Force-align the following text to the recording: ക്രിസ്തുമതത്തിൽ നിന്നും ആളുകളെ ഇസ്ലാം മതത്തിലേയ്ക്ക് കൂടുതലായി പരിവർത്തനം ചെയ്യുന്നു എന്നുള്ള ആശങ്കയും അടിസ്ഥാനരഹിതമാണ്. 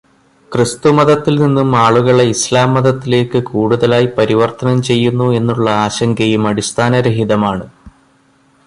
ക്രിസ്തുമതത്തിൽ 0.51 1.35
നിന്നും 1.41 1.69
ആളുകളെ 1.75 2.25
ഇസ്ലാം 2.29 2.73
മതത്തിലേയ്ക്ക് 2.73 3.41
കൂടുതലായി 3.51 4.09
പരിവർത്തനം 4.17 4.81
ചെയ്യുന്നു 4.89 5.27
എന്നുള്ള 5.31 5.69
ആശങ്കയും 5.85 6.47
അടിസ്ഥാനരഹിതമാണ്. 6.47 7.67